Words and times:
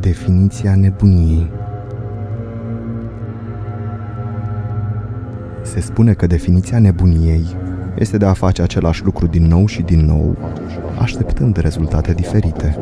Definiția 0.00 0.76
nebuniei 0.76 1.50
Se 5.62 5.80
spune 5.80 6.12
că 6.12 6.26
definiția 6.26 6.78
nebuniei 6.78 7.46
este 7.96 8.16
de 8.16 8.24
a 8.24 8.32
face 8.32 8.62
același 8.62 9.04
lucru 9.04 9.26
din 9.26 9.46
nou 9.46 9.66
și 9.66 9.82
din 9.82 10.04
nou, 10.04 10.36
așteptând 11.00 11.56
rezultate 11.56 12.12
diferite. 12.12 12.76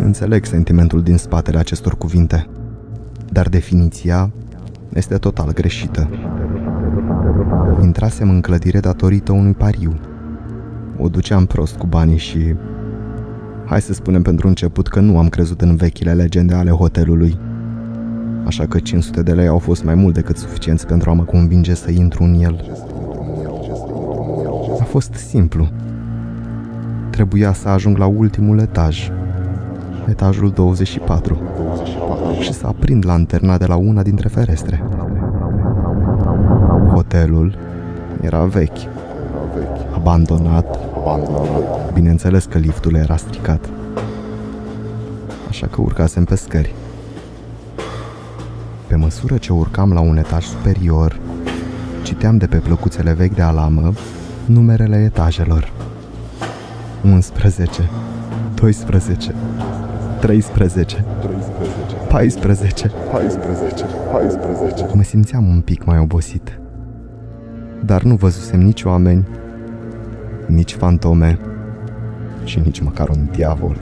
Înțeleg 0.00 0.44
sentimentul 0.44 1.02
din 1.02 1.16
spatele 1.16 1.58
acestor 1.58 1.96
cuvinte, 1.96 2.46
dar 3.30 3.48
definiția 3.48 4.30
este 4.92 5.16
total 5.16 5.52
greșită. 5.52 6.08
Intrasem 7.82 8.30
în 8.30 8.40
clădire 8.40 8.80
datorită 8.80 9.32
unui 9.32 9.54
pariu. 9.54 9.98
O 10.98 11.08
duceam 11.08 11.46
prost 11.46 11.76
cu 11.76 11.86
banii 11.86 12.18
și... 12.18 12.54
Hai 13.66 13.80
să 13.80 13.92
spunem 13.92 14.22
pentru 14.22 14.48
început 14.48 14.88
că 14.88 15.00
nu 15.00 15.18
am 15.18 15.28
crezut 15.28 15.60
în 15.60 15.76
vechile 15.76 16.12
legende 16.12 16.54
ale 16.54 16.70
hotelului. 16.70 17.38
Așa 18.44 18.66
că 18.66 18.78
500 18.78 19.22
de 19.22 19.32
lei 19.32 19.46
au 19.46 19.58
fost 19.58 19.84
mai 19.84 19.94
mult 19.94 20.14
decât 20.14 20.36
suficienți 20.36 20.86
pentru 20.86 21.10
a 21.10 21.12
mă 21.12 21.22
convinge 21.22 21.74
să 21.74 21.90
intru 21.90 22.22
în 22.22 22.34
el. 22.40 22.78
A 24.80 24.84
fost 24.84 25.12
simplu. 25.12 25.68
Trebuia 27.10 27.52
să 27.52 27.68
ajung 27.68 27.96
la 27.96 28.06
ultimul 28.06 28.58
etaj, 28.58 29.10
etajul 30.08 30.50
24, 30.50 31.40
și 32.40 32.52
să 32.52 32.66
aprind 32.66 33.06
lanterna 33.06 33.58
de 33.58 33.66
la 33.66 33.76
una 33.76 34.02
dintre 34.02 34.28
ferestre. 34.28 34.82
Hotelul 36.92 37.58
era 38.20 38.44
vechi, 38.44 38.78
abandonat, 39.94 40.78
bineînțeles 41.92 42.44
că 42.44 42.58
liftul 42.58 42.94
era 42.94 43.16
stricat. 43.16 43.68
Așa 45.48 45.66
că 45.66 45.80
urcasem 45.80 46.24
pe 46.24 46.34
scări. 46.34 46.74
Pe 48.86 48.96
măsură 48.96 49.36
ce 49.36 49.52
urcam 49.52 49.92
la 49.92 50.00
un 50.00 50.16
etaj 50.16 50.44
superior, 50.44 51.18
citeam 52.02 52.36
de 52.36 52.46
pe 52.46 52.56
plăcuțele 52.56 53.12
vechi 53.12 53.34
de 53.34 53.42
alamă 53.42 53.92
numerele 54.44 54.96
etajelor. 54.96 55.72
11, 57.04 57.90
12, 58.54 59.34
13, 60.20 61.04
14, 62.08 62.90
14, 62.90 62.90
14. 63.10 64.86
Mă 64.94 65.02
simțeam 65.02 65.48
un 65.48 65.60
pic 65.60 65.84
mai 65.84 65.98
obosit. 65.98 66.60
Dar 67.84 68.02
nu 68.02 68.14
văzusem 68.14 68.60
nici 68.60 68.82
oameni, 68.82 69.26
nici 70.46 70.74
fantome 70.74 71.38
și 72.44 72.60
nici 72.64 72.80
măcar 72.80 73.08
un 73.08 73.28
diavol. 73.32 73.76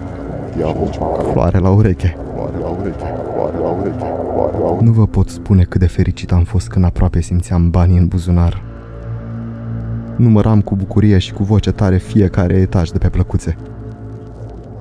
Diavol, 0.57 0.89
floare 1.33 1.59
la 1.59 1.71
ureche. 1.71 2.17
Floare 2.35 2.59
la 2.59 2.69
ureche, 2.69 3.05
floare 3.35 3.59
la 3.59 3.69
ureche, 3.69 4.05
floare 4.33 4.59
la 4.59 4.69
ureche. 4.69 4.85
Nu 4.85 4.93
vă 4.93 5.07
pot 5.07 5.29
spune 5.29 5.63
cât 5.63 5.81
de 5.81 5.87
fericit 5.87 6.33
am 6.33 6.45
fost 6.45 6.69
când 6.69 6.85
aproape 6.85 7.21
simțeam 7.21 7.71
banii 7.71 7.99
în 7.99 8.07
buzunar. 8.07 8.63
Număram 10.17 10.61
cu 10.61 10.75
bucurie 10.75 11.19
și 11.19 11.33
cu 11.33 11.43
voce 11.43 11.71
tare 11.71 11.97
fiecare 11.97 12.55
etaj 12.55 12.89
de 12.91 12.99
pe 12.99 13.09
plăcuțe. 13.09 13.57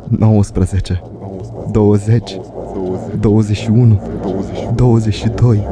19, 0.08 1.02
20, 1.72 2.40
21, 3.20 4.02
22, 4.76 5.68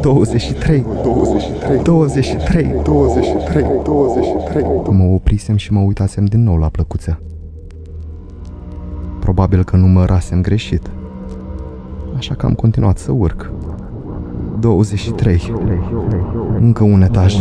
23, 0.00 0.84
23, 1.02 1.82
23, 1.82 2.74
23, 2.82 3.70
23. 3.84 4.64
Mă 4.90 5.14
oprisem 5.14 5.56
și 5.56 5.72
mă 5.72 5.80
uitasem 5.80 6.24
din 6.24 6.42
nou 6.42 6.56
la 6.56 6.68
plăcuțe. 6.68 7.18
Probabil 9.20 9.64
că 9.64 9.76
numărasem 9.76 10.40
greșit. 10.40 10.90
Așa 12.16 12.34
că 12.34 12.46
am 12.46 12.54
continuat 12.54 12.98
să 12.98 13.12
urc. 13.12 13.52
23. 14.60 15.52
Încă 16.58 16.84
un 16.84 17.02
etaj. 17.02 17.34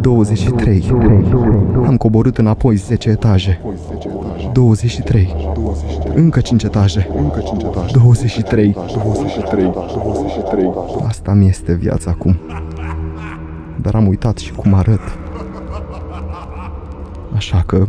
23. 0.00 0.84
Am 1.86 1.96
coborât 1.96 2.38
înapoi 2.38 2.76
10 2.76 3.08
etaje. 3.10 3.60
23. 4.52 5.36
Încă 6.14 6.40
5 6.40 6.62
etaje. 6.62 7.08
23. 7.92 8.76
23. 9.02 10.74
Asta 11.06 11.32
mi 11.32 11.48
este 11.48 11.74
viața 11.74 12.10
acum. 12.10 12.38
Dar 13.80 13.94
am 13.94 14.06
uitat 14.06 14.38
și 14.38 14.52
cum 14.52 14.74
arăt. 14.74 15.00
Așa 17.34 17.62
că 17.66 17.86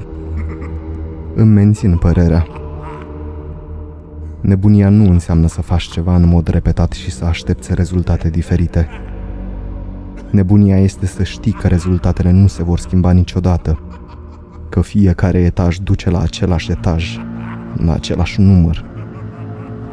îmi 1.36 1.54
mențin 1.54 1.98
părerea. 1.98 2.48
Nebunia 4.42 4.90
nu 4.90 5.12
înseamnă 5.12 5.48
să 5.48 5.62
faci 5.62 5.84
ceva 5.84 6.16
în 6.16 6.28
mod 6.28 6.48
repetat 6.48 6.92
și 6.92 7.12
să 7.12 7.26
aștepți 7.26 7.74
rezultate 7.74 8.30
diferite. 8.30 8.88
Nebunia 10.30 10.78
este 10.78 11.06
să 11.06 11.24
știi 11.24 11.52
că 11.52 11.68
rezultatele 11.68 12.32
nu 12.32 12.48
se 12.48 12.64
vor 12.64 12.80
schimba 12.80 13.12
niciodată, 13.12 13.80
că 14.72 14.82
fiecare 14.82 15.40
etaj 15.40 15.78
duce 15.78 16.10
la 16.10 16.22
același 16.22 16.72
etaj, 16.72 17.20
la 17.76 17.94
același 17.94 18.42
număr. 18.42 18.86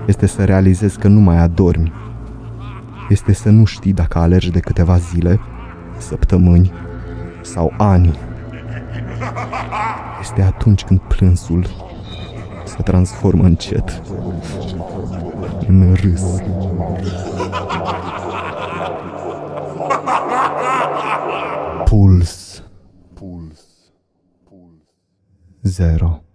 Este 0.06 0.27
să 0.27 0.44
realizezi 0.44 0.99
că 0.99 1.09
nu 1.09 1.21
mai 1.21 1.37
adormi. 1.37 1.93
Este 3.09 3.33
să 3.33 3.50
nu 3.50 3.65
știi 3.65 3.93
dacă 3.93 4.19
alergi 4.19 4.50
de 4.50 4.61
câteva 4.61 4.97
zile, 4.97 5.41
săptămâni 5.97 6.72
sau 7.41 7.75
ani. 7.78 8.19
Este 10.21 10.43
atunci 10.43 10.84
când 10.84 11.00
plânsul 11.00 11.66
se 12.65 12.83
transformă 12.83 13.45
încet 13.45 14.03
în 15.69 15.95
râs. 16.00 16.22
Puls. 21.84 21.84
Puls. 21.84 22.09
Puls. 22.25 22.47
Zero. 25.67 26.28